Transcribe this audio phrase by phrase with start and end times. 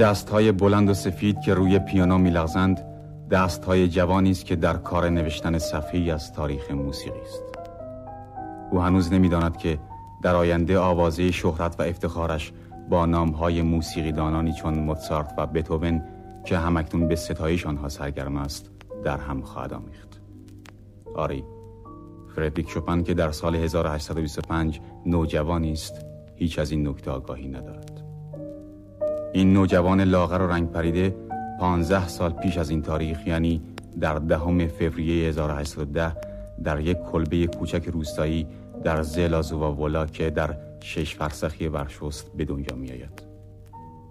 [0.00, 2.84] دست های بلند و سفید که روی پیانو میلغزند
[3.30, 7.42] دست های جوانی است که در کار نوشتن صفحه‌ای از تاریخ موسیقی است.
[8.70, 9.78] او هنوز نمی‌داند که
[10.22, 12.52] در آینده آوازه شهرت و افتخارش
[12.90, 16.02] با نامهای موسیقی دانانی چون موتسارت و بتوون
[16.44, 18.70] که همکنون به ستایش آنها سرگرم است
[19.04, 20.20] در هم خواهد آمیخت.
[21.14, 21.44] آری
[22.36, 28.09] فردریک شوپن که در سال 1825 نوجوانی است هیچ از این نکته آگاهی ندارد.
[29.32, 31.14] این نوجوان لاغر و رنگ پریده
[31.60, 33.62] پانزده سال پیش از این تاریخ یعنی
[34.00, 36.16] در دهم فوریه 1810
[36.64, 38.46] در یک کلبه کوچک روستایی
[38.84, 43.22] در زلازوواولا که در شش فرسخی ورشوست به دنیا می آید.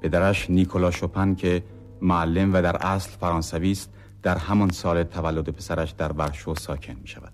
[0.02, 1.64] پدرش نیکولا شوپن که
[2.02, 3.90] معلم و در اصل فرانسوی است
[4.24, 7.34] در همان سال تولد پسرش در ورشو ساکن می شود.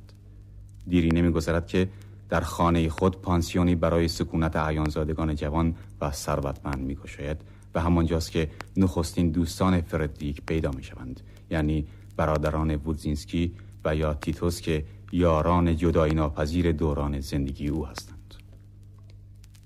[0.88, 1.88] دیری نمی گذرد که
[2.30, 8.50] در خانه خود پانسیونی برای سکونت اعیانزادگان جوان و ثروتمند می گشاید و همانجاست که
[8.78, 11.88] نخستین دوستان فردریک پیدا می شوند یعنی
[12.18, 18.34] برادران وودزینسکی و یا تیتوس که یاران جدایی ناپذیر دوران زندگی او هستند.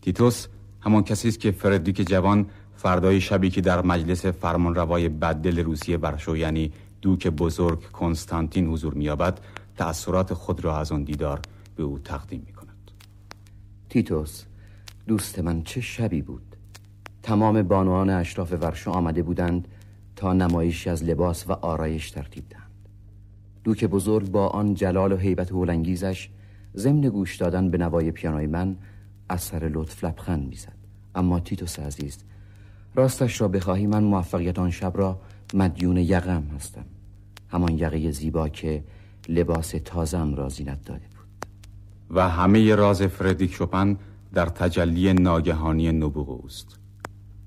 [0.01, 0.47] تیتوس
[0.81, 6.37] همان کسی است که فردریک جوان فردای شبی که در مجلس فرمانروای بددل روسیه برشو
[6.37, 6.71] یعنی
[7.01, 9.39] دوک بزرگ کنستانتین حضور مییابد
[9.77, 11.41] تأثیرات خود را از آن دیدار
[11.75, 12.91] به او تقدیم می کند
[13.89, 14.43] تیتوس
[15.07, 16.48] دوست من چه شبی بود؟
[17.29, 19.67] تمام بانوان اشراف ورشو آمده بودند
[20.15, 22.71] تا نمایشی از لباس و آرایش ترتیب دهند.
[23.63, 26.29] دوک بزرگ با آن جلال و حیبت هولانگیزش
[26.75, 28.75] ضمن گوش دادن به نوای پیانوی من
[29.29, 30.73] اثر لطف لبخند می‌زد.
[31.15, 32.17] اما تیتوس عزیز
[32.95, 35.19] راستش را بخواهی من موفقیت آن شب را
[35.53, 36.85] مدیون یقم هستم.
[37.49, 38.83] همان یقه زیبا که
[39.29, 41.45] لباس تازم را زینت داده بود.
[42.09, 43.97] و همه راز فردیک شوپن
[44.33, 46.79] در تجلی ناگهانی نبوغ اوست.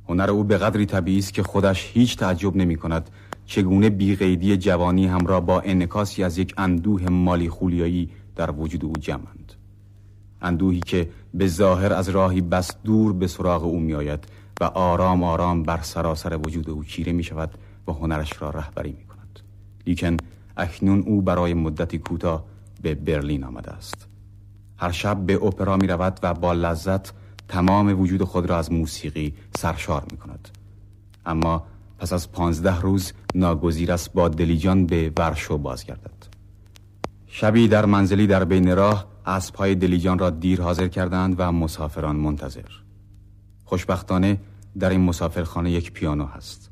[0.09, 3.11] هنر او به قدری طبیعی است که خودش هیچ تعجب نمی کند
[3.47, 9.53] چگونه بیقیدی جوانی همراه با انکاسی از یک اندوه مالی خولیایی در وجود او جمعند.
[10.43, 14.25] اندوهی که به ظاهر از راهی بس دور به سراغ او می آید
[14.61, 17.51] و آرام آرام بر سراسر وجود او چیره می شود
[17.89, 19.41] و هنرش را رهبری می کند
[19.87, 20.17] لیکن
[20.57, 22.45] اکنون او برای مدتی کوتاه
[22.83, 24.09] به برلین آمده است.
[24.77, 27.13] هر شب به اپرا می رود و با لذت
[27.53, 30.49] تمام وجود خود را از موسیقی سرشار می کند
[31.27, 31.67] اما
[31.99, 36.27] پس از پانزده روز ناگزیر است با دلیجان به ورشو بازگردد.
[37.27, 42.71] شبی در منزلی در بین راه اسبهای دلیجان را دیر حاضر کردند و مسافران منتظر.
[43.65, 44.41] خوشبختانه
[44.79, 46.71] در این مسافرخانه یک پیانو هست.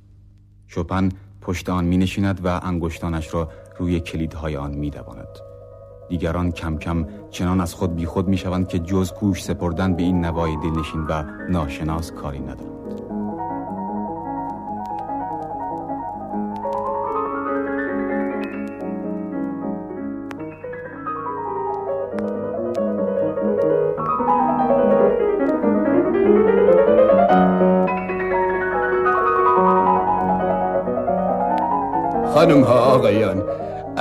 [0.66, 1.08] شوپن
[1.40, 5.49] پشت آن می نشیند و انگشتانش را روی کلیدهای آن می دواند.
[6.10, 10.24] دیگران کم کم چنان از خود بیخود می شوند که جز گوش سپردن به این
[10.24, 13.09] نوای دلنشین و ناشناس کاری ندارند.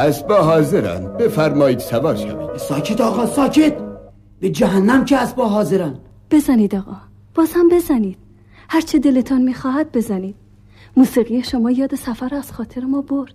[0.09, 1.18] اسبا حاضرن.
[1.18, 2.58] بفرمایید سوار شوید.
[2.58, 3.78] ساکت آقا ساکت.
[4.40, 5.96] به جهنم که اسبا حاضرن.
[6.31, 6.97] بزنید آقا.
[7.36, 8.18] باز هم بزنید.
[8.70, 10.36] هرچه دلتان می‌خواهد بزنید.
[10.97, 13.34] موسیقی شما یاد سفر از خاطر ما برد.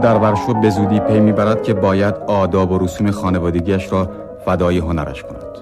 [0.00, 4.10] در ورشو به زودی پی می‌برد که باید آداب و رسوم خانوادگیش را
[4.44, 5.58] فدای هنرش کند.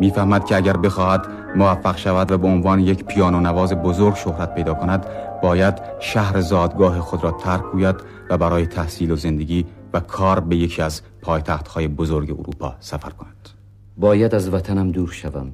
[0.00, 1.26] می‌فهمد که اگر بخواهد
[1.56, 5.06] موفق شود و به عنوان یک پیانو نواز بزرگ شهرت پیدا کند
[5.42, 7.96] باید شهر زادگاه خود را ترک گوید
[8.30, 13.48] و برای تحصیل و زندگی و کار به یکی از پایتختهای بزرگ اروپا سفر کند.
[13.96, 15.52] باید از وطنم دور شوم.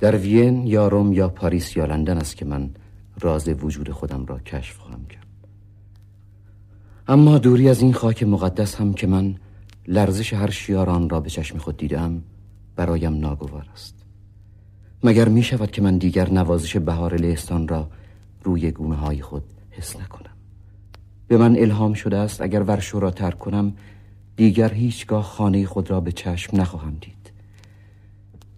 [0.00, 2.70] در وین یا روم یا پاریس یا لندن است که من
[3.20, 5.26] راز وجود خودم را کشف خواهم کرد.
[7.08, 9.34] اما دوری از این خاک مقدس هم که من
[9.88, 12.22] لرزش هر شیاران را به چشم خود دیدم
[12.76, 13.94] برایم ناگوار است.
[15.02, 17.88] مگر می شود که من دیگر نوازش بهار لهستان را
[18.42, 20.30] روی گونه های خود حس نکنم؟
[21.28, 23.72] به من الهام شده است اگر ورشو را ترک کنم
[24.36, 27.32] دیگر هیچگاه خانه خود را به چشم نخواهم دید.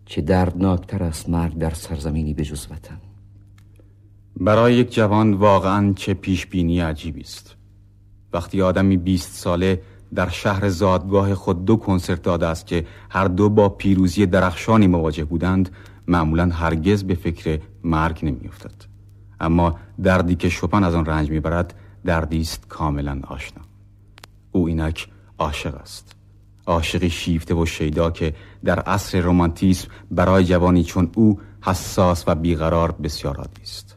[0.04, 2.98] چه دردناکتر است مرگ در سرزمینی به جز وطن.
[4.40, 7.55] برای یک جوان واقعا چه پیش بینی عجیبی است.
[8.32, 9.82] وقتی آدمی 20 ساله
[10.14, 15.24] در شهر زادگاه خود دو کنسرت داده است که هر دو با پیروزی درخشانی مواجه
[15.24, 15.70] بودند
[16.06, 18.74] معمولا هرگز به فکر مرگ نمیافتد.
[19.40, 21.74] اما دردی که شپن از آن رنج می‌برد
[22.04, 23.62] دردی است کاملا آشنا.
[24.52, 25.08] او اینک
[25.38, 26.12] عاشق است.
[26.66, 28.34] عاشقی شیفته و شیدا که
[28.64, 33.95] در عصر رومانتیسم برای جوانی چون او حساس و بیقرار بسیار عادی است.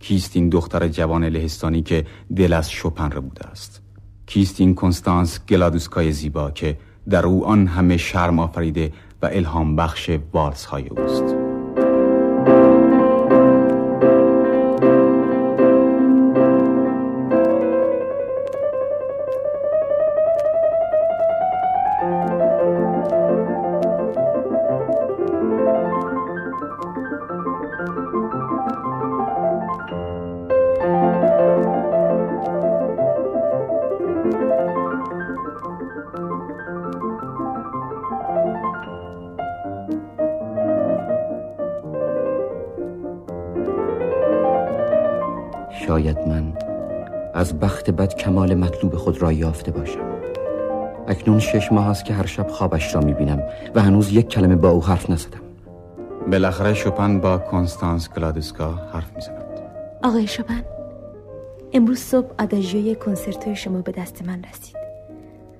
[0.00, 2.06] کیست این دختر جوان لهستانی که
[2.36, 3.82] دل از شپن بوده است؟
[4.26, 6.78] کیست این کنستانس گلادوسکای زیبا که
[7.10, 8.92] در او آن همه شرم آفریده
[9.22, 11.39] و الهام بخش والس های اوست؟
[47.40, 50.10] از بخت بد کمال مطلوب خود را یافته باشم.
[51.08, 53.42] اکنون شش ماه است که هر شب خوابش را می‌بینم
[53.74, 55.40] و هنوز یک کلمه با او حرف نزدم.
[56.30, 59.42] بالاخره شپن با کنستانس کلادسکا حرف می‌زند.
[60.02, 60.62] آقای شپن
[61.72, 64.76] امروز صبح آداژیوی کنسرتوی شما به دست من رسید.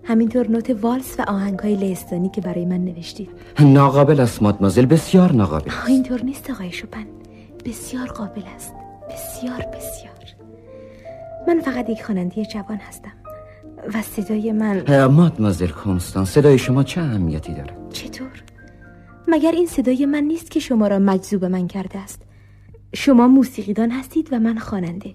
[0.05, 3.31] همینطور نوت والس و آهنگ های لهستانی که برای من نوشتید.
[3.61, 5.89] ناقابل است مادمازل بسیار ناقابل است.
[5.89, 7.07] اینطور نیست آقای شپن.
[7.65, 8.75] بسیار قابل است.
[9.11, 10.10] بسیار بسیار.
[11.49, 13.13] من فقط یک خواننده جوان هستم.
[13.95, 18.43] و صدای من مادمازل کنستان صدای شما چه اهمیتی دارد چطور؟
[19.29, 22.23] مگر این صدای من نیست که شما را مجذوب من کرده است؟
[22.95, 25.15] شما موسیقیدان هستید و من خواننده.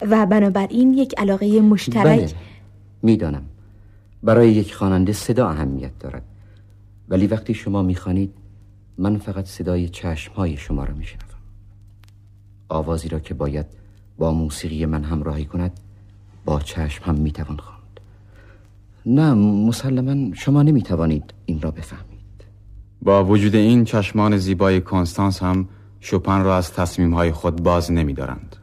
[0.00, 2.28] و بنابراین یک علاقه مشترک بله
[3.02, 3.42] می‌دانم.
[4.22, 6.22] برای یک خواننده صدا اهمیت دارد.
[7.08, 8.34] ولی وقتی شما می‌خوانید
[8.98, 11.22] من فقط صدای چشمهای شما را میشنوم.
[12.68, 13.66] آوازی را که باید
[14.18, 15.80] با موسیقی من همراهی کند
[16.44, 18.00] با چشم هم می‌توان خواند.
[19.06, 22.16] نه مسلما شما نمی‌توانید این را بفهمید.
[23.02, 25.68] با وجود این چشمان زیبای کنستانس هم
[26.00, 28.56] شپن را از تصمیمهای خود باز نمیدارند.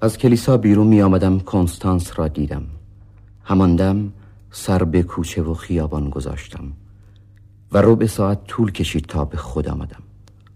[0.00, 2.62] از کلیسا بیرون می آمدم کنستانس را دیدم.
[3.44, 4.12] هماندم
[4.50, 6.72] سر به کوچه و خیابان گذاشتم
[7.72, 10.02] و ربع ساعت طول کشید تا به خود آمدم.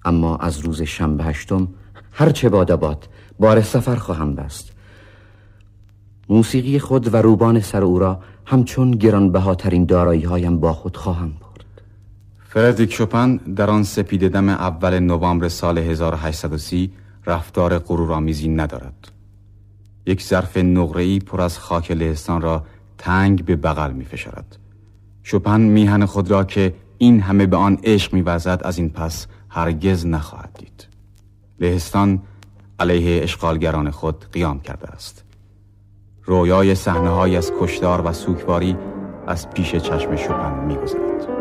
[0.04, 1.68] اما از روز شنبه هشتم
[2.12, 3.08] هر چه باد باد
[3.38, 4.72] بار سفر خواهم بست.
[6.28, 11.82] موسیقی خود و روبان سر او را همچون گرانبهاترین دارایی هایم با خود خواهم برد.
[12.48, 16.92] فردریک شپن در آن سپید دم اول نوامبر سال 1830
[17.26, 19.12] رفتار غرورآمیزی ندارد.
[20.06, 22.64] یک ظرف نقره‌ای پر از خاک لهستان را
[22.98, 24.58] تنگ به بغل می فشارد
[25.22, 30.06] شپن میهن خود را که این همه به آن عشق میوزد از این پس هرگز
[30.06, 30.86] نخواهد دید.
[31.60, 32.22] لهستان
[32.80, 35.24] علیه اشغالگران خود قیام کرده است.
[36.24, 38.76] رویای صحنه از کشدار و سوکواری
[39.26, 41.35] از پیش چشم شپن میگذرد.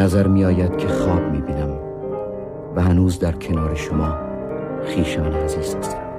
[0.00, 1.70] نظر می آید که خواب می بینم
[2.76, 4.14] و هنوز در کنار شما
[4.84, 6.10] خیشان عزیز هستم.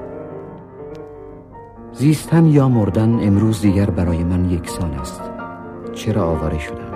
[1.93, 5.21] زیستن یا مردن امروز دیگر برای من یکسان است.
[5.93, 6.91] چرا آواره شدم؟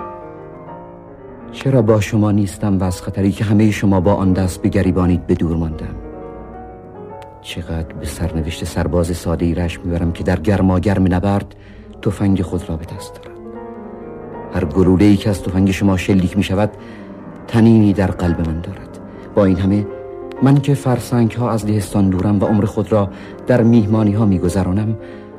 [1.52, 5.34] چرا با شما نیستم و از خطری که همه شما با آن دست بگریبانید به
[5.34, 5.94] دور ماندم؟
[7.40, 11.54] چقدر به سرنوشت سرباز ساده ای رشم می‌برم که در گرما گرم نبرد
[12.02, 13.35] تفنگ خود را به دست دارد
[14.56, 16.70] هر گلوله ای که از تفنگ شما شلیک می شود
[17.48, 18.98] تنینی در قلب من دارد.
[19.34, 19.86] با این همه
[20.42, 23.10] من که فرسنگ ها از لهستان دورم و عمر خود را
[23.46, 24.96] در میهمانی ها می گذرانم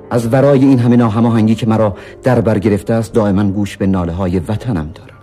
[0.10, 4.14] از ورای این همه ناهماهنگی که مرا در بر گرفته است دائما گوش به ناله
[4.14, 5.18] های وطنم دارم.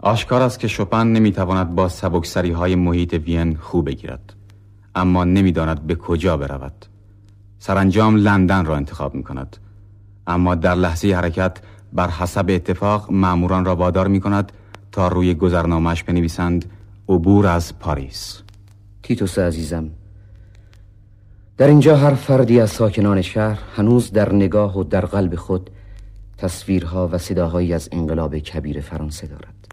[0.00, 4.34] آشکار است که شپن نمی‌تواند با سبکسری های محیط وین خوب بگیرد
[4.94, 6.86] اما نمی‌داند به کجا برود.
[7.58, 9.56] سرانجام لندن را انتخاب می کند
[10.26, 11.58] اما در لحظه حرکت
[11.92, 14.52] بر حسب اتفاق معموران را وادار می کند
[14.92, 16.64] تا روی گذرنامهش بنویسند
[17.08, 18.42] عبور از پاریس.
[19.02, 19.90] تیتوس عزیزم
[21.56, 25.70] در اینجا هر فردی از ساکنان شهر هنوز در نگاه و در قلب خود
[26.36, 29.68] تصویرها و صداهایی از انقلاب کبیر فرانسه دارد.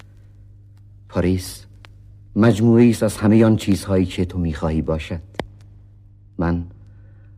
[1.09, 1.65] پاریس
[2.35, 5.21] مجموعی است از همه آن چیزهایی که تو می‌خواهی باشد.
[6.37, 6.63] من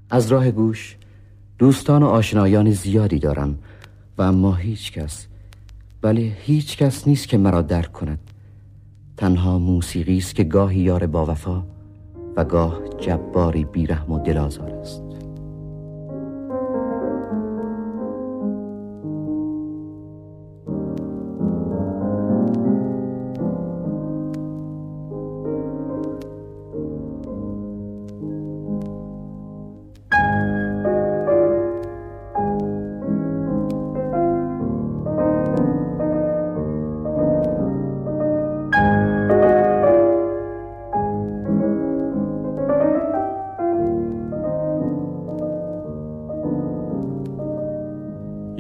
[0.10, 0.98] از راه گوش
[1.57, 3.57] دوستان و آشنایان زیادی دارم
[4.17, 5.27] و اما هیچ کس
[6.01, 8.19] بله هیچ کس نیست که مرا درک کند.
[9.17, 11.63] تنها موسیقی است که گاهی یار با وفا
[12.36, 15.06] و گاه جباری بیرحم و دلازار است.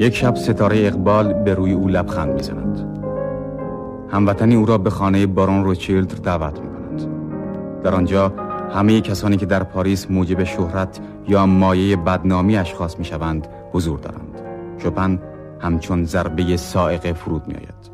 [0.07, 2.99] یک شب ستاره اقبال به روی او لبخند می‌زند.
[4.09, 7.07] هموطنی او را به خانه بارون روچیلد دعوت می کند
[7.83, 8.33] در آنجا
[8.71, 14.41] همه کسانی که در پاریس موجب شهرت یا مایه بدنامی اشخاص می شوند حضور دارند.
[14.77, 15.19] شپن
[15.59, 17.91] همچون ضربه سائق فرود می آید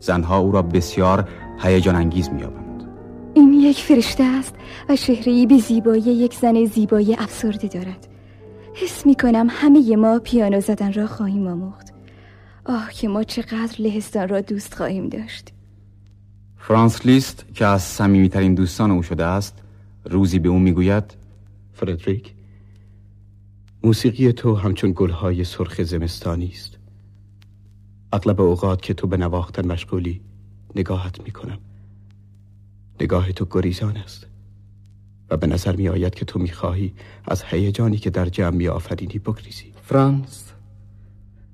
[0.00, 1.28] زنها او را بسیار
[1.58, 2.88] هیجان انگیز می آبند.
[3.34, 4.54] این یک فرشته است
[4.88, 8.11] و شهری به زیبایی یک زن زیبایی افسرده دارد.
[8.74, 11.92] حس می کنم همه ما پیانو زدن را خواهیم آموخت.
[12.64, 15.52] آه که ما چقدر لهستان را دوست خواهیم داشت.
[16.56, 19.62] فرانس لیست که از صمیمیترین دوستان او شده است
[20.04, 21.16] روزی به او می‌گوید
[21.72, 22.34] فردریک
[23.84, 26.78] موسیقی تو همچون گلهای سرخ زمستانی است.
[28.12, 30.20] اغلب اوقات که تو به نواختن مشغولی
[30.76, 31.58] نگاهت می‌کنم.
[33.00, 34.26] نگاه تو گریزان است.
[35.32, 36.92] و به نظر می آید که تو می خواهی
[37.24, 39.72] از هیجانی که در جمع می آفرینی بگریزی.
[39.82, 40.52] فرانس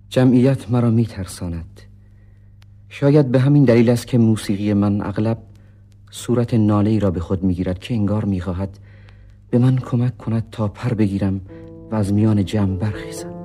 [0.08, 1.80] جمعیت مرا می ترساند
[2.88, 5.38] شاید به همین دلیل است که موسیقی من اغلب
[6.11, 8.78] صورت ناله ای را به خود می گیرد که انگار می خواهد
[9.50, 11.40] به من کمک کند تا پر بگیرم
[11.90, 13.38] و از میان جمع برخیزم.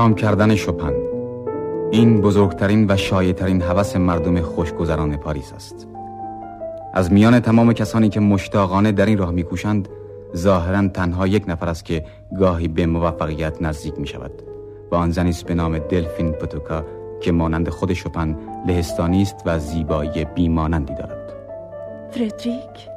[0.00, 0.92] رام کردن شپن.
[1.90, 5.88] این بزرگترین و شایعترین هوس مردم خوشگذران پاریس است.
[6.94, 9.88] از میان تمام کسانی که مشتاقانه در این راه میکوشند
[10.36, 12.04] ظاهرا تنها یک نفر است که
[12.38, 14.32] گاهی به موفقیت نزدیک می شود
[14.90, 16.84] و آن زنی است به نام دلفین پتوکا
[17.20, 21.32] که مانند خود شپن لهستانی است و زیبایی بیمانندی دارد.
[22.10, 22.88] فردریک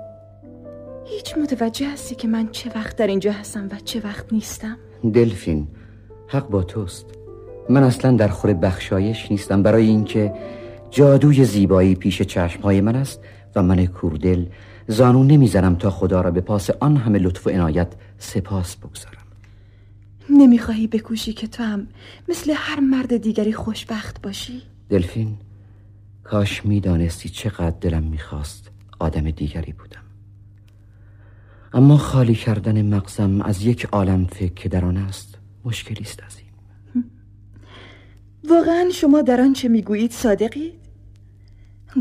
[1.05, 4.77] هیچ متوجه هستی که من چه وقت در اینجا هستم و چه وقت نیستم؟
[5.13, 5.67] دلفین
[6.33, 7.05] حق با توست.
[7.69, 9.63] من اصلا در خور بخشایش نیستم.
[9.63, 10.33] برای اینکه
[10.89, 13.19] جادوی زیبایی پیش چشمهای من است
[13.55, 14.45] و من کوردل
[14.87, 17.87] زانو نمی‌زنم تا خدا را به پاس آن همه لطف و عنایت
[18.17, 19.23] سپاس بگذارم.
[20.29, 21.87] نمی‌خواهی بکوشی که تو هم
[22.29, 25.37] مثل هر مرد دیگری خوشبخت باشی؟ دلفین
[26.23, 30.03] کاش می‌دانستی چقدر دلم می‌خواست آدم دیگری بودم.
[31.73, 35.37] اما خالی کردن مغزم از یک عالم فکر که در آن است.
[35.65, 37.03] مشکلی است از این.
[38.49, 40.73] واقعا شما در آنچه می‌گویید صادقید؟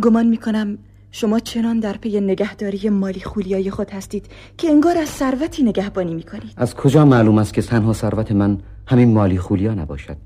[0.02, 0.78] گمان می‌کنم
[1.11, 4.26] شما چنان در پی نگهداری مالی خولیای خود هستید
[4.59, 6.52] که انگار از ثروتی نگهبانی می‌کنید.
[6.57, 10.16] از کجا معلوم است که تنها ثروت من همین مالی خولیا نباشد؟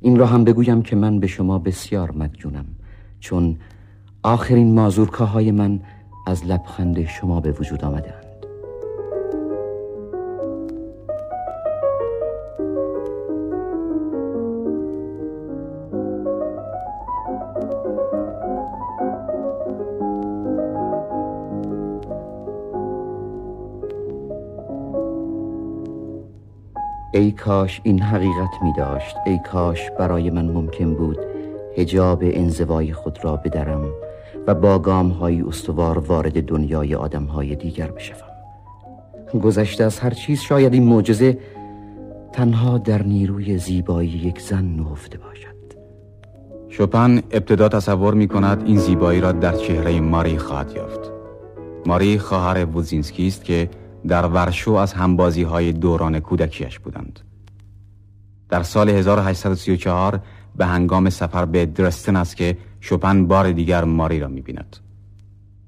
[0.00, 2.66] این را هم بگویم که من به شما بسیار مدیونم
[3.20, 3.56] چون
[4.22, 5.80] آخرین مازورکاهای من
[6.26, 8.23] از لبخند شما به وجود آمده
[27.14, 29.16] ای کاش این حقیقت می داشت.
[29.26, 31.18] ای کاش برای من ممکن بود
[31.76, 33.86] هجاب انزوای خود را بدرم
[34.46, 38.28] و با گام های استوار وارد دنیای آدم های دیگر بشوم.
[39.42, 41.38] گذشته از هر چیز شاید این معجزه
[42.32, 45.54] تنها در نیروی زیبایی یک زن نهفته باشد.
[46.68, 51.12] شپن ابتدا تصور می کند این زیبایی را در چهره ماری خواهد یافت.
[51.86, 53.68] ماری خواهر ووزینسکی است که
[54.08, 57.20] در ورشو از همبازی های دوران کودکیش بودند.
[58.48, 60.20] در سال 1834
[60.56, 64.76] به هنگام سفر به درستن است که شپن بار دیگر ماری را می‌بیند.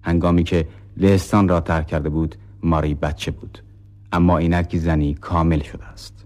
[0.02, 3.59] هنگامی که لهستان را ترک کرده بود ماری بچه بود.
[4.12, 6.25] اما اینک زنی کامل شده است.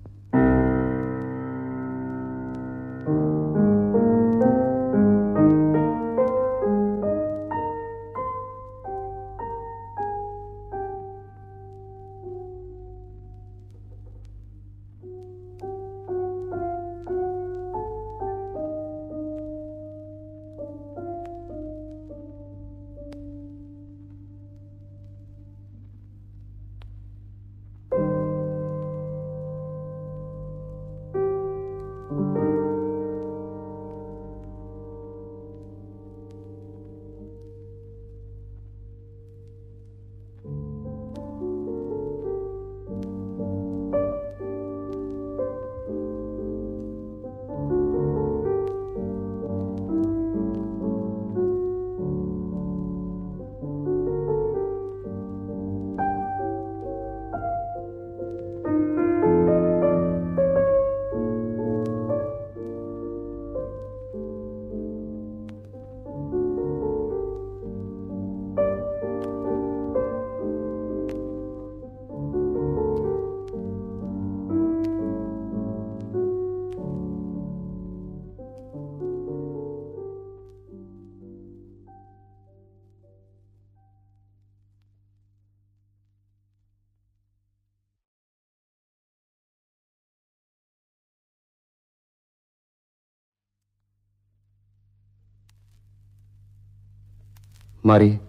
[97.85, 98.21] ماری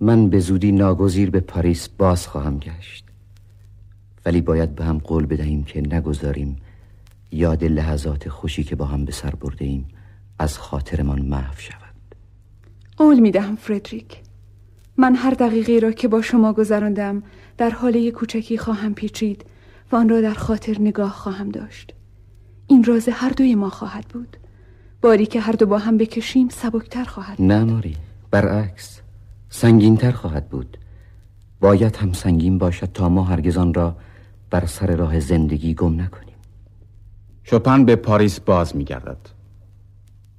[0.00, 3.04] من به زودی ناگزیر به پاریس باز خواهم گشت.
[4.26, 6.56] ولی باید به هم قول بدهیم که نگذاریم
[7.32, 9.88] یاد لحظات خوشی که با هم به سر برده ایم
[10.38, 12.14] از خاطرمان محو شود
[12.96, 14.20] قول می دهم فردریک.
[14.96, 17.22] من هر دقیقه را که با شما گذراندم
[17.58, 19.44] در حال کوچکی خواهم پیچید
[19.92, 21.94] و آن را در خاطر نگاه خواهم داشت.
[22.66, 24.36] این راز هر دوی ما خواهد بود.
[25.02, 27.96] باری که هر دو با هم بکشیم سبکتر خواهد نه ماری.
[28.30, 29.00] برعکس
[29.48, 30.78] سنگینتر خواهد بود
[31.60, 33.96] باید هم سنگین باشد تا ما هرگز آن را
[34.50, 36.36] بر سر راه زندگی گم نکنیم
[37.44, 39.18] شوپن به پاریس باز می گردد.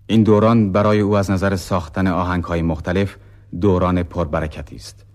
[0.07, 3.17] این دوران برای او از نظر ساختن آهنگ های مختلف
[3.61, 5.05] دوران پربرکتی است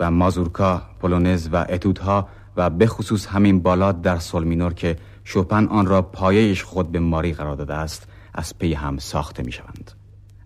[0.00, 5.86] و مازورکا، پولونز و اتودها و به خصوص همین بالاد در سولمینور که شوپن آن
[5.86, 9.97] را پایهش خود به ماری قرار داده است از پی هم ساخته می شوند.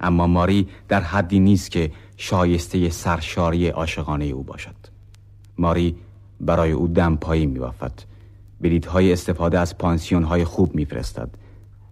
[0.03, 4.75] اما ماری در حدی نیست که شایسته سرشاری عاشقانه او باشد.
[5.59, 5.97] ماری
[6.41, 7.93] برای او دم پایی میبافد
[8.61, 11.29] بلیت های استفاده از پانسیون های خوب میفرستد.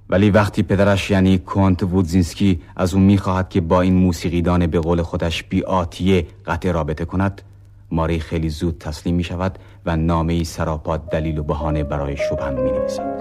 [0.08, 5.02] ولی وقتی پدرش یعنی کنت وودزینسکی از او می‌خواهد که با این موسیقیدان به قول
[5.02, 7.42] خودش بی آتیه قطع رابطه کند
[7.90, 12.70] ماری خیلی زود تسلیم می شود و نامه سراپاد دلیل و بهانه برای شبهن می
[12.70, 13.19] نویسد.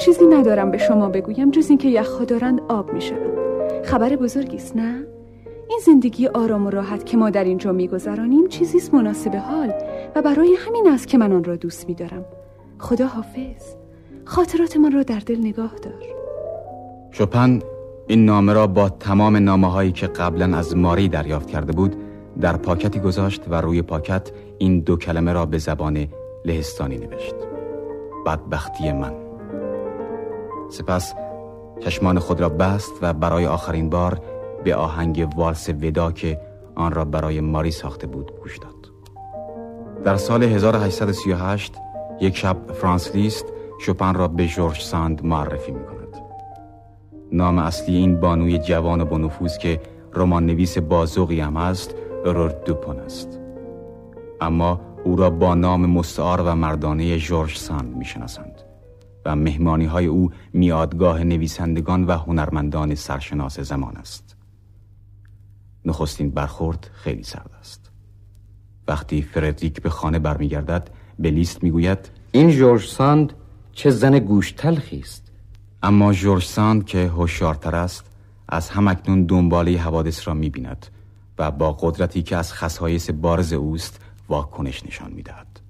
[0.00, 3.38] چیزی ندارم به شما بگویم جز اینکه یخها دارند آب می‌شوند.
[3.84, 5.04] خبر بزرگی است نه؟
[5.68, 9.72] این زندگی آرام و راحت که ما در اینجا میگذرانیم چیزی است مناسب حال
[10.14, 12.24] و برای همین است که من آن را دوست میدارم.
[12.78, 13.74] خدا حافظ.
[14.24, 16.02] خاطراتمان را در دل نگاه دار.
[17.10, 17.58] شپن
[18.06, 21.96] این نامه را با تمام نامه هایی که قبلا از ماری دریافت کرده بود
[22.40, 26.06] در پاکتی گذاشت و روی پاکت این دو کلمه را به زبان
[26.44, 27.34] لهستانی نوشت.
[28.26, 29.23] بدبختی من.
[30.70, 31.14] سپس
[31.80, 34.20] چشمان خود را بست و برای آخرین بار
[34.64, 36.40] به آهنگ والس ودا که
[36.74, 38.74] آن را برای ماری ساخته بود گوش داد.
[40.04, 41.74] در سال 1838
[42.20, 43.44] یک شب فرانس لیست
[43.80, 45.94] شپن را به جورج ساند معرفی می کند
[47.32, 49.80] نام اصلی این بانوی جوان و بنفوذ که
[50.14, 53.40] رمان نویس بازوقی هم است اورور دوپن است.
[54.40, 58.63] اما او را با نام مستعار و مردانه جورج ساند می شناسند
[59.24, 64.36] و مهمانی های او میعادگاه نویسندگان و هنرمندان سرشناس زمان است.
[65.84, 67.90] نخستین برخورد خیلی سرد است.
[68.88, 73.32] وقتی فردریک به خانه برمیگردد به لیست می‌گوید این جورج ساند
[73.72, 75.32] چه زن گوشت تلخی است.
[75.82, 78.04] اما جورج ساند که هوشیارتر است
[78.48, 80.86] از همکنون دنباله حوادث را می‌بیند
[81.38, 85.60] و با قدرتی که از خصایص بارز اوست واکنش نشان می‌دهد.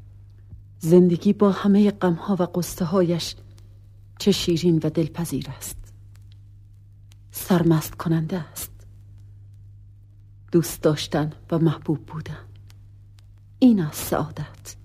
[0.79, 3.37] زندگی با همه غمها و قصه هایش
[4.19, 5.79] چه شیرین و دلپذیر است.
[7.31, 8.71] سرمست کننده است.
[10.53, 12.45] دوست داشتن و محبوب بودن.
[13.59, 14.77] این است سعادت.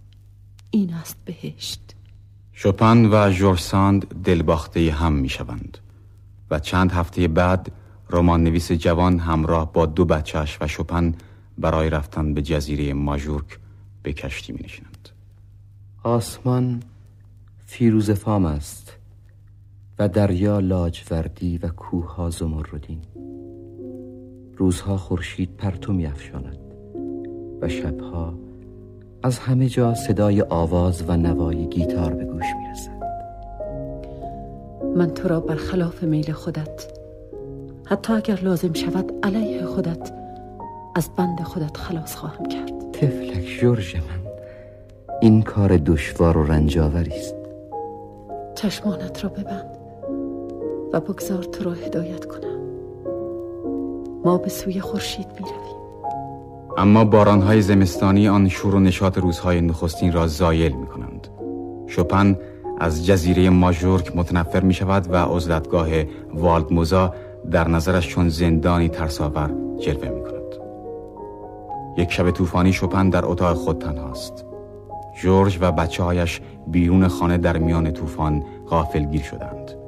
[0.71, 1.95] این است بهشت.
[2.53, 5.77] شپن و جورساند دلباخته هم می شوند
[6.51, 7.71] و چند هفته بعد
[8.09, 11.15] رمان نویس جوان همراه با دو بچهش و شپن
[11.57, 13.59] برای رفتن به جزیره ماژورک
[14.03, 15.09] به کشتی می نشینند.
[16.03, 16.83] آسمان
[17.65, 18.98] فیروز فام است.
[19.99, 23.01] و دریا لاجوردی و کوه زمردین.
[24.57, 26.57] روزها خورشید پرتو می افشاند
[27.61, 28.33] و شبها
[29.23, 32.99] از همه جا صدای آواز و نوای گیتار به گوش می رسد
[34.95, 36.87] من تو را برخلاف میل خودت
[37.85, 40.11] حتی اگر لازم شود علیه خودت
[40.95, 42.91] از بند خودت خلاص خواهم کرد.
[42.91, 44.31] تفلک جورج من
[45.21, 47.35] این کار دشوار و رنجاوری است.
[48.55, 49.79] چشمانت را ببند.
[50.93, 52.59] و بگذار تو را هدایت کنم.
[54.25, 55.79] ما به سوی خورشید می رویم
[56.77, 61.27] اما بارانهای زمستانی آن شور و نشاط روزهای نخستین را زایل می کنند
[61.87, 62.37] شپن
[62.79, 65.87] از جزیره ماژورک متنفر می شود و عزلتگاه
[66.33, 67.13] والدموزا
[67.51, 70.39] در نظرش چون زندانی ترساور جلوه می کند
[71.97, 74.45] یک شب طوفانی شپن در اتاق خود تنهاست.
[75.21, 79.78] جورج و بچه هایش بیرون خانه در میان طوفان غافلگیر شدند.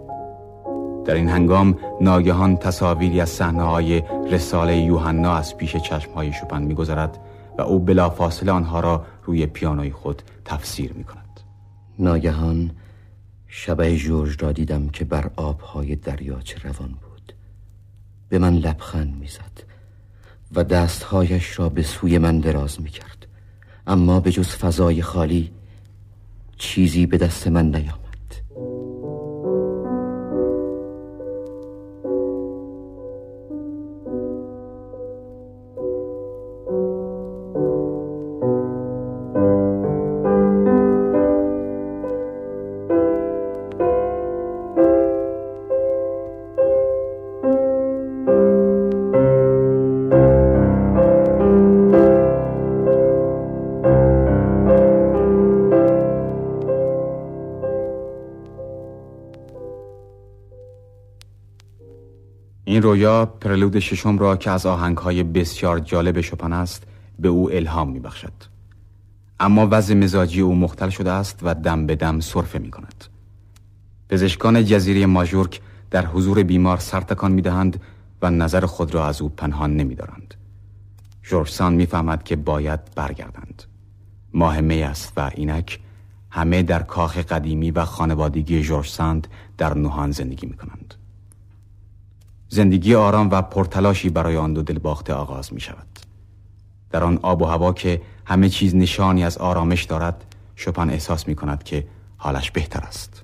[1.05, 6.61] در این هنگام ناگهان تصاویری از صحنه های رساله یوحنا از پیش چشم های شپن
[6.61, 7.17] میگذرد
[7.57, 11.39] و او بلافاصله آنها را روی پیانوی خود تفسیر می کند
[11.99, 12.71] ناگهان
[13.47, 17.11] شبه جورج را دیدم که بر آبهای دریاچه روان بود.
[18.29, 19.63] به من لبخند می‌زد
[20.55, 23.27] و دستهایش را به سوی من دراز می کرد
[23.87, 25.51] اما به جز فضای خالی
[26.57, 28.00] چیزی به دست من نیام
[62.81, 66.83] این رویا پرلود ششم را که از آهنگهای بسیار جالب شپن است
[67.19, 68.33] به او الهام می بخشد.
[69.39, 73.05] اما وضع مزاجی او مختل شده است و دم به دم صرفه می کند.
[74.09, 77.81] پزشکان جزیره ماژورک در حضور بیمار سرتکان می دهند
[78.21, 80.33] و نظر خود را از او پنهان نمی دارند.
[81.23, 83.63] جورسان می فهمد که باید برگردند.
[84.33, 85.79] ماه می است و اینک
[86.29, 88.99] همه در کاخ قدیمی و خانوادگی جورج
[89.57, 91.00] در نوهان زندگی می کنند.
[92.53, 95.87] زندگی آرام و پرتلاشی برای آن دو دلباخته آغاز می شود
[96.89, 101.35] در آن آب و هوا که همه چیز نشانی از آرامش دارد شپن احساس می
[101.35, 101.87] کند که
[102.17, 103.23] حالش بهتر است.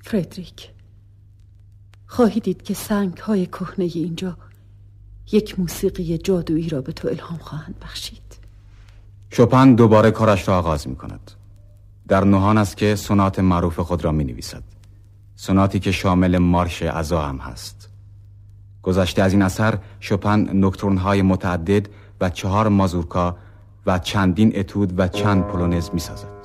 [0.00, 0.70] فردریک
[2.06, 4.36] خواهی دید که سنگ های کهنه اینجا
[5.32, 8.38] یک موسیقی جادویی را به تو الهام خواهند بخشید؟
[9.30, 11.30] شپن دوباره کارش را آغاز می کند
[12.08, 14.62] در نهان است که سنات معروف خود را می نویسد
[15.36, 17.79] سناتی که شامل مارش ازا هم هست.
[18.82, 21.88] گذشته از این اثر شپن نکترون های متعدد
[22.20, 23.36] و چهار مازورکا
[23.86, 26.40] و چندین اتود و چند پولونز می سازد.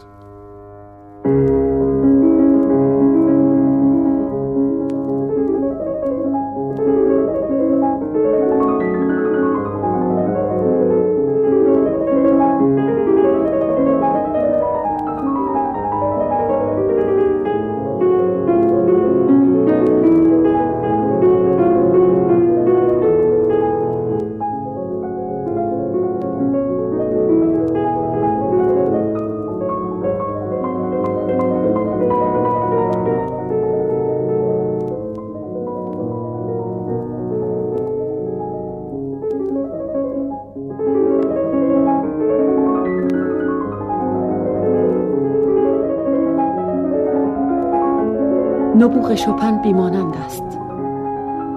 [48.86, 50.44] نبوغ شپن بیمانند است.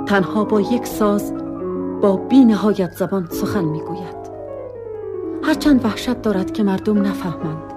[0.06, 1.32] تنها با یک ساز
[2.00, 4.18] با بی نهایت زبان سخن می‌گوید.
[5.42, 7.72] هرچند وحشت دارد که مردم نفهمند.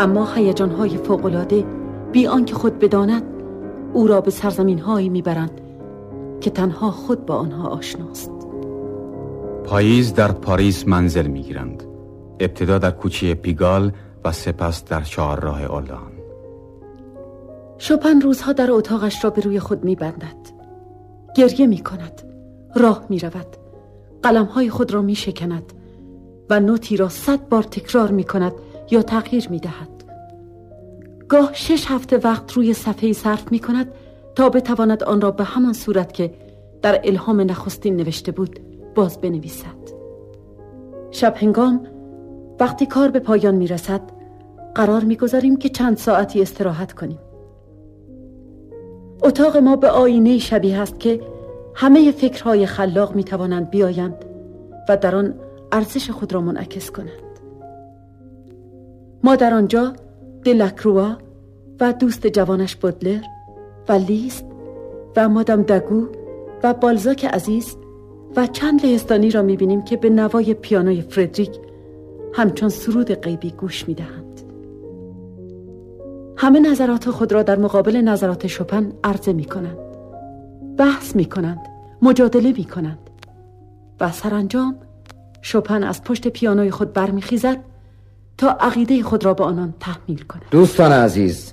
[0.00, 1.64] اما هیجانهای فوقالعاده
[2.12, 3.22] بی آنکه خود بداند
[3.92, 5.60] او را به سرزمین هایی می‌برند
[6.40, 8.30] که تنها خود با آنها آشناست.
[9.64, 11.82] پاییز در پاریس منزل می‌گیرند.
[12.40, 13.92] ابتدا در کوچه پیگال
[14.24, 16.13] و سپس در چهارراه آلان
[17.78, 20.54] شپن روزها در اتاقش را به روی خود میبندد.
[21.34, 22.22] گریه می کند
[22.74, 23.56] راه می رود
[24.22, 25.72] قلمهای خود را می شکند
[26.50, 28.52] و نوتی را صد بار تکرار می کند
[28.90, 30.04] یا تغییر می دهد
[31.28, 33.92] گاه شش هفته وقت روی صفحه صرف می کند
[34.34, 36.34] تا بتواند آن را به همان صورت که
[36.82, 38.60] در الهام نخستین نوشته بود
[38.94, 39.84] باز بنویسد.
[41.10, 41.86] شب هنگام
[42.60, 44.00] وقتی کار به پایان می رسد
[44.74, 47.18] قرار می گذاریم که چند ساعتی استراحت کنیم.
[49.22, 51.20] اتاق ما به آینه شبیه است که
[51.74, 54.24] همه فکرهای خلاق می توانند بیایند
[54.88, 55.34] و در آن
[55.72, 57.10] ارزش خود را منعکس کنند.
[59.24, 59.92] ما در آنجا
[60.44, 61.16] دلکروا
[61.80, 63.20] و دوست جوانش بودلر
[63.88, 64.44] و لیست
[65.16, 66.08] و مادام دگو
[66.62, 67.76] و بالزاک عزیز
[68.36, 71.50] و چند لهستانی را می‌بینیم که به نوای پیانوی فردریک
[72.32, 74.23] همچون سرود غیبی گوش می‌دهند.
[76.36, 79.76] همه نظرات خود را در مقابل نظرات شپن عرضه می کنند
[80.78, 81.58] بحث می کنند
[82.02, 82.98] مجادله می کنند
[84.00, 84.76] و سرانجام
[85.42, 87.58] شپن از پشت پیانوی خود برمیخیزد
[88.38, 90.42] تا عقیده خود را به آنان تحمیل کند.
[90.50, 91.52] دوستان عزیز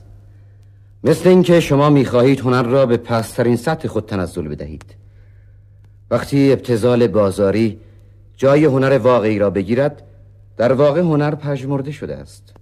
[1.04, 4.86] مثل اینکه شما می‌خواهید هنر را به پسترین سطح خود تنزل بدهید.
[6.12, 7.80] وقتی ابتزال بازاری
[8.38, 10.04] جای هنر واقعی را بگیرد
[10.58, 12.54] در واقع هنر پژمرده شده است.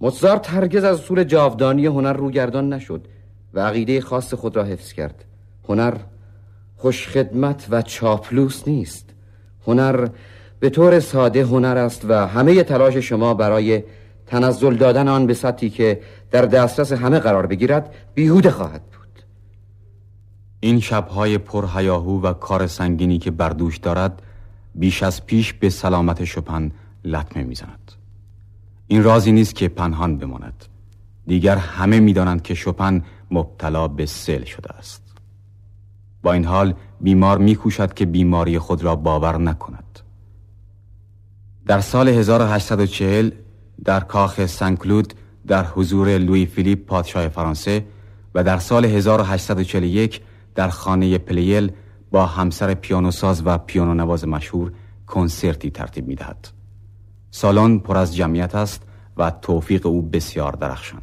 [0.00, 3.06] موزارت هرگز از اصول جاودانی هنر روگردان نشد
[3.54, 5.24] و عقیده خاص خود را حفظ کرد.
[5.68, 5.94] هنر
[6.76, 9.10] خوشخدمت و چاپلوس نیست.
[9.66, 10.08] هنر
[10.60, 13.82] به طور ساده هنر است و همه تلاش شما برای
[14.26, 19.22] تنزل دادن آن به سطحی که در دسترس همه قرار بگیرد بیهوده خواهد بود.
[20.60, 24.22] این شبهای پر هیاهو و کار سنگینی که بردوش دارد
[24.74, 26.72] بیش از پیش به سلامت شپن
[27.04, 27.83] لطمه می‌زند.
[28.86, 30.64] این رازی نیست که پنهان بماند.
[31.26, 35.02] دیگر همه می‌دانند که شپن مبتلا به سل شده است.
[36.22, 40.00] با این حال بیمار میکوشد که بیماری خود را باور نکند.
[41.66, 43.30] در سال 1840
[43.84, 45.14] در کاخ سنکلود
[45.46, 47.86] در حضور لوی فیلیپ پادشاه فرانسه
[48.34, 50.20] و در سال 1841
[50.54, 51.72] در خانه پلیل
[52.10, 54.72] با همسر پیانوساز و پیانو نواز مشهور
[55.06, 56.48] کنسرتی ترتیب می‌دهد.
[57.36, 58.82] سالن پر از جمعیت است
[59.16, 61.02] و توفیق او بسیار درخشان.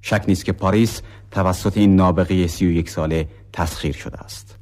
[0.00, 4.58] شک نیست که پاریس توسط این نابغه سی و یک ساله تسخیر شده است.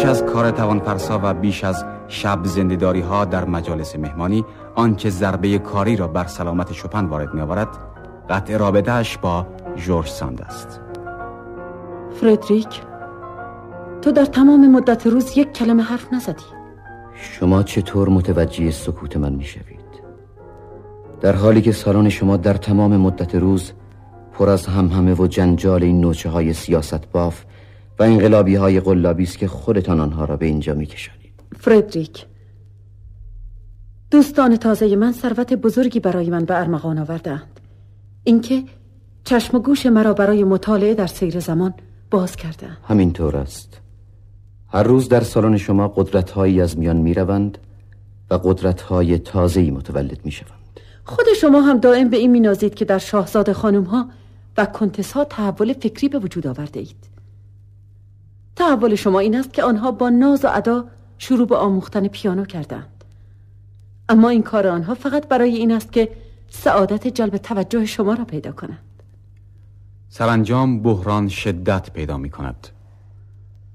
[0.00, 5.58] بیش از کار توانفرسا و بیش از شب زندهداری ها در مجالس مهمانی آنچه ضربه
[5.58, 7.68] کاری را بر سلامت شپن وارد می آورد
[8.30, 10.80] قطع رابطهش با جورج ساند است
[12.20, 12.80] فردریک
[14.02, 16.44] تو در تمام مدت روز یک کلمه حرف نزدی
[17.14, 19.80] شما چطور متوجه سکوت من می شوید؟
[21.20, 23.72] در حالی که سالن شما در تمام مدت روز
[24.32, 27.44] پر از همهمه و جنجال این نوچه های سیاست باف
[28.00, 31.32] و انقلابی های قلابی است که خودتان آنها را به اینجا میکشانید.
[31.58, 32.26] فردریک
[34.10, 37.60] دوستان تازه من ثروت بزرگی برای من به ارمغان آوردند
[38.24, 38.64] اینکه
[39.24, 41.74] چشم و گوش مرا برای مطالعه در سیر زمان
[42.10, 43.80] باز کرده همینطور است.
[44.68, 47.58] هر روز در سالن شما قدرت هایی از میان می‌روند
[48.30, 50.80] و قدرت های تازهی متولد می‌شوند.
[51.04, 54.08] خود شما هم دائم به این مینازید که در شاهزاده خانم ها
[54.56, 57.09] و کنتس ها تحول فکری به وجود آورده اید
[58.60, 60.84] تحول شما این است که آنها با ناز و ادا
[61.18, 63.04] شروع به آموختن پیانو کردند.
[64.08, 66.08] اما این کار آنها فقط برای این است که
[66.48, 69.02] سعادت جلب توجه شما را پیدا کنند.
[70.08, 72.68] سرانجام بحران شدت پیدا می کند.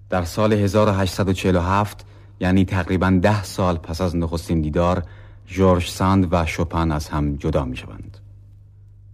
[0.10, 2.06] در سال 1847
[2.40, 5.04] یعنی تقریبا ده سال پس از نخستین دیدار
[5.48, 8.18] جورج ساند و شوپن از هم جدا می شوند.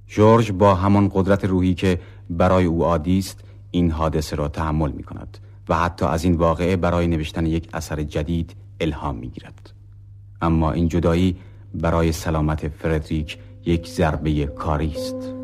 [0.07, 3.39] جورج با همان قدرت روحی که برای او عادی است
[3.71, 5.37] این حادثه را تحمل می کند.
[5.69, 9.73] و حتی از این واقعه برای نوشتن یک اثر جدید الهام می گیرد.
[10.41, 11.37] اما این جدایی
[11.73, 15.40] برای سلامت فردریک یک ضربه کاری است.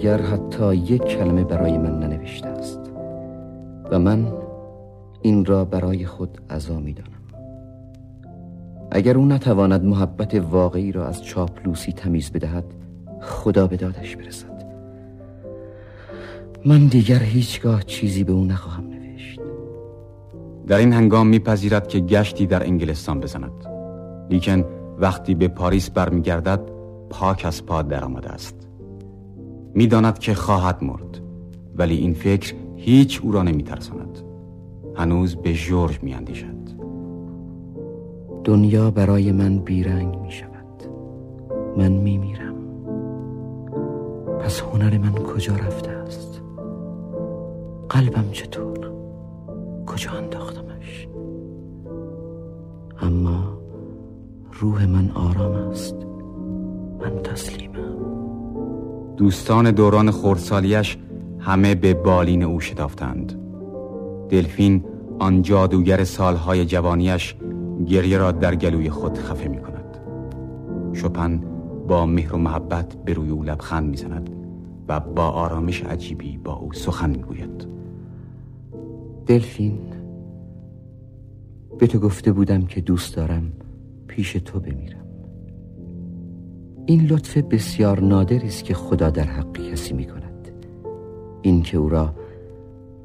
[0.00, 2.80] دیگر حتی یک کلمه برای من ننوشته است.
[3.90, 4.32] و من
[5.22, 7.10] این را برای خود عزا می دانم.
[8.90, 12.64] اگر او نتواند محبت واقعی را از چاپلوسی تمیز بدهد
[13.20, 14.64] خدا به دادش برسد.
[16.66, 19.40] من دیگر هیچگاه چیزی به او نخواهم نوشت.
[20.66, 23.66] در این هنگام میپذیرد که گشتی در انگلستان بزند.
[24.30, 24.64] لیکن
[24.98, 26.60] وقتی به پاریس برمیگردد
[27.10, 28.59] پاک از پا درآمده است.
[29.74, 31.20] می‌داند که خواهد مرد
[31.76, 34.18] ولی این فکر هیچ او را نمیترساند.
[34.96, 36.60] هنوز به جورج میاندیشد.
[38.44, 40.50] دنیا برای من بیرنگ می شود
[41.76, 42.54] من می میرم
[44.40, 46.42] پس هنر من کجا رفته است؟
[47.88, 48.92] قلبم چطور؟
[49.86, 51.08] کجا انداختمش؟
[53.02, 53.58] اما
[54.52, 55.94] روح من آرام است.
[57.00, 58.09] من تسلیمم.
[59.20, 60.98] دوستان دوران خردسالیش
[61.38, 63.38] همه به بالین او شتافتند.
[64.28, 64.84] دلفین
[65.18, 67.34] آن جادوگر سالهای جوانیش
[67.86, 69.98] گریه را در گلوی خود خفه می کند
[70.92, 71.42] شپن
[71.88, 74.30] با مهر و محبت به روی او لبخند می زند
[74.88, 77.66] و با آرامش عجیبی با او سخن می گوید
[79.26, 79.78] دلفین
[81.78, 83.52] به تو گفته بودم که دوست دارم
[84.06, 85.09] پیش تو بمیرم.
[86.86, 90.48] این لطف بسیار نادری است که خدا در حق کسی می کند
[91.42, 92.14] این که او را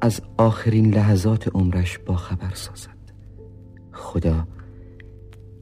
[0.00, 2.96] از آخرین لحظات عمرش با خبر سازد.
[3.92, 4.46] خدا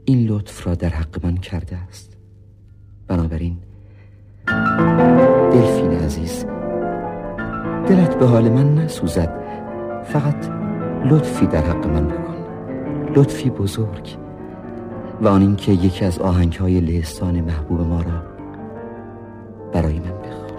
[0.05, 2.16] این لطف را در حق من کرده است.
[3.09, 3.57] بنابراین
[5.53, 6.44] دلفین عزیز
[7.88, 9.44] دلت به حال من نسوزد.
[10.05, 10.50] فقط
[11.11, 12.37] لطفی در حق من بکن.
[13.16, 14.24] لطفی بزرگ.
[15.25, 18.23] و آن اینکه یکی از آهنگ های لهستان محبوب ما را
[19.73, 20.55] برای من بخوان.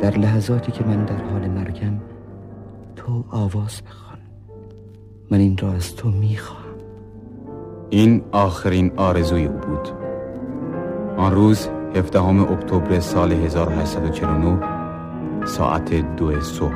[0.00, 2.00] در لحظاتی که من در حال مرگم
[2.96, 4.18] تو آواز بخوان.
[5.30, 6.64] من این را از تو می‌خواهم.
[7.90, 9.88] این آخرین آرزوی او بود.
[11.16, 14.60] آن روز 17 اکتبر سال 1849
[15.46, 16.74] ساعت دو صبح